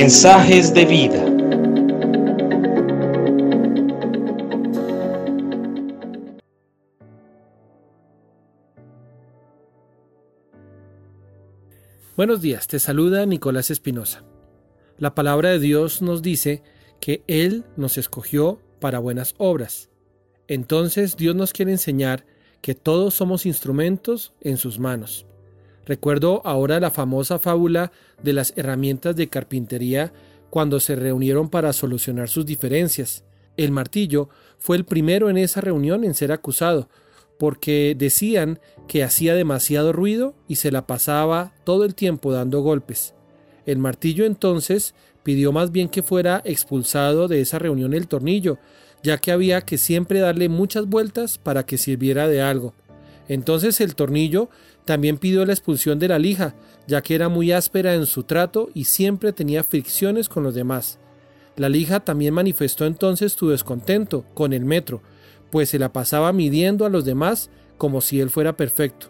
[0.00, 1.24] Mensajes de vida.
[12.16, 14.22] Buenos días, te saluda Nicolás Espinosa.
[14.98, 16.62] La palabra de Dios nos dice
[17.00, 19.90] que Él nos escogió para buenas obras.
[20.46, 22.24] Entonces Dios nos quiere enseñar
[22.60, 25.26] que todos somos instrumentos en sus manos.
[25.88, 27.92] Recuerdo ahora la famosa fábula
[28.22, 30.12] de las herramientas de carpintería
[30.50, 33.24] cuando se reunieron para solucionar sus diferencias.
[33.56, 36.90] El martillo fue el primero en esa reunión en ser acusado,
[37.38, 43.14] porque decían que hacía demasiado ruido y se la pasaba todo el tiempo dando golpes.
[43.64, 48.58] El martillo entonces pidió más bien que fuera expulsado de esa reunión el tornillo,
[49.02, 52.74] ya que había que siempre darle muchas vueltas para que sirviera de algo.
[53.28, 54.48] Entonces el tornillo
[54.84, 56.54] también pidió la expulsión de la lija,
[56.86, 60.98] ya que era muy áspera en su trato y siempre tenía fricciones con los demás.
[61.56, 65.02] La lija también manifestó entonces su descontento con el metro,
[65.50, 69.08] pues se la pasaba midiendo a los demás como si él fuera perfecto.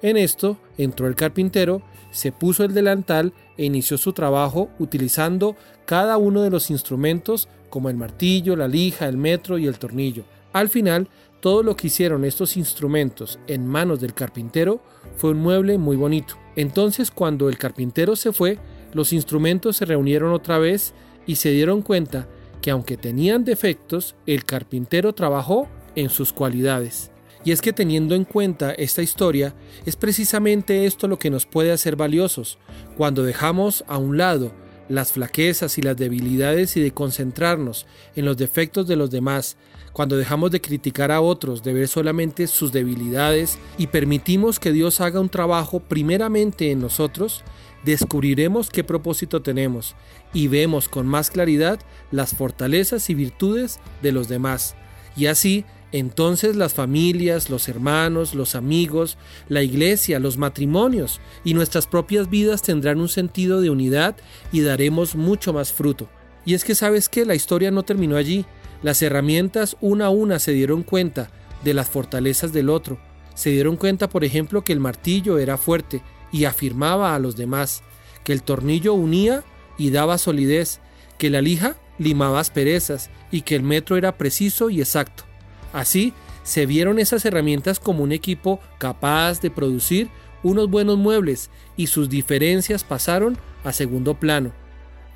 [0.00, 6.16] En esto entró el carpintero, se puso el delantal e inició su trabajo utilizando cada
[6.16, 10.24] uno de los instrumentos como el martillo, la lija, el metro y el tornillo.
[10.58, 14.82] Al final todo lo que hicieron estos instrumentos en manos del carpintero
[15.16, 16.34] fue un mueble muy bonito.
[16.56, 18.58] Entonces cuando el carpintero se fue,
[18.92, 20.94] los instrumentos se reunieron otra vez
[21.28, 22.26] y se dieron cuenta
[22.60, 27.12] que aunque tenían defectos, el carpintero trabajó en sus cualidades.
[27.44, 29.54] Y es que teniendo en cuenta esta historia,
[29.86, 32.58] es precisamente esto lo que nos puede hacer valiosos,
[32.96, 34.50] cuando dejamos a un lado
[34.88, 37.86] las flaquezas y las debilidades y de concentrarnos
[38.16, 39.56] en los defectos de los demás,
[39.92, 45.00] cuando dejamos de criticar a otros, de ver solamente sus debilidades y permitimos que Dios
[45.00, 47.42] haga un trabajo primeramente en nosotros,
[47.84, 49.94] descubriremos qué propósito tenemos
[50.32, 54.74] y vemos con más claridad las fortalezas y virtudes de los demás.
[55.16, 59.16] Y así entonces las familias, los hermanos, los amigos,
[59.48, 64.16] la iglesia, los matrimonios y nuestras propias vidas tendrán un sentido de unidad
[64.52, 66.08] y daremos mucho más fruto.
[66.44, 68.44] Y es que sabes que la historia no terminó allí.
[68.82, 71.30] Las herramientas una a una se dieron cuenta
[71.64, 72.98] de las fortalezas del otro.
[73.34, 77.82] Se dieron cuenta, por ejemplo, que el martillo era fuerte y afirmaba a los demás,
[78.24, 79.42] que el tornillo unía
[79.78, 80.80] y daba solidez,
[81.18, 85.27] que la lija limaba asperezas y que el metro era preciso y exacto.
[85.72, 86.12] Así,
[86.42, 90.08] se vieron esas herramientas como un equipo capaz de producir
[90.42, 94.52] unos buenos muebles y sus diferencias pasaron a segundo plano.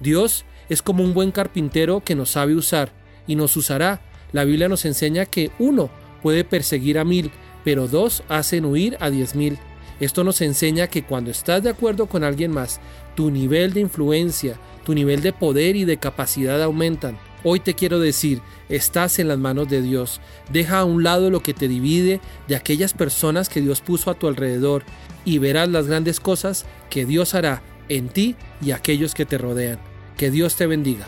[0.00, 2.92] Dios es como un buen carpintero que nos sabe usar
[3.26, 4.00] y nos usará.
[4.32, 5.90] La Biblia nos enseña que uno
[6.22, 7.30] puede perseguir a mil,
[7.64, 9.58] pero dos hacen huir a diez mil.
[10.00, 12.80] Esto nos enseña que cuando estás de acuerdo con alguien más,
[13.14, 17.16] tu nivel de influencia, tu nivel de poder y de capacidad aumentan.
[17.44, 20.20] Hoy te quiero decir, estás en las manos de Dios.
[20.52, 24.14] Deja a un lado lo que te divide de aquellas personas que Dios puso a
[24.14, 24.84] tu alrededor
[25.24, 29.78] y verás las grandes cosas que Dios hará en ti y aquellos que te rodean.
[30.16, 31.06] Que Dios te bendiga.